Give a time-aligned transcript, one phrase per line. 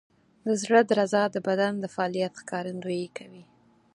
[0.45, 3.43] د زړه درزا د بدن د فعالیت ښکارندویي کوي.